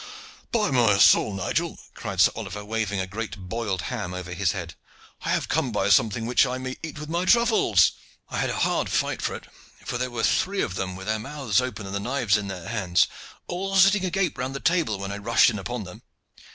"By 0.51 0.71
my 0.71 0.97
soul! 0.97 1.31
Nigel," 1.35 1.77
cried 1.93 2.19
Sir 2.19 2.31
Oliver, 2.35 2.65
waving 2.65 2.99
a 2.99 3.05
great 3.05 3.37
boiled 3.37 3.83
ham 3.83 4.15
over 4.15 4.33
his 4.33 4.51
head, 4.51 4.73
"I 5.23 5.29
have 5.29 5.47
come 5.47 5.71
by 5.71 5.89
something 5.89 6.25
which 6.25 6.43
I 6.43 6.57
may 6.57 6.75
eat 6.81 6.97
with 6.97 7.07
my 7.07 7.23
truffles! 7.25 7.91
I 8.27 8.39
had 8.39 8.49
a 8.49 8.55
hard 8.65 8.89
fight 8.89 9.21
for 9.21 9.35
it, 9.35 9.45
for 9.85 9.99
there 9.99 10.09
were 10.09 10.23
three 10.23 10.63
of 10.63 10.73
them 10.73 10.95
with 10.95 11.05
their 11.05 11.19
mouths 11.19 11.61
open 11.61 11.85
and 11.85 11.93
the 11.93 11.99
knives 11.99 12.35
in 12.35 12.47
their 12.47 12.67
hands, 12.67 13.05
all 13.45 13.75
sitting 13.75 14.03
agape 14.03 14.39
round 14.39 14.55
the 14.55 14.59
table, 14.59 14.97
when 14.97 15.11
I 15.11 15.17
rushed 15.19 15.51
in 15.51 15.59
upon 15.59 15.83
them. 15.83 16.01